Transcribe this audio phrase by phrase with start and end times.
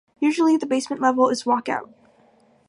[0.19, 1.93] Usually the basement level is "walk out".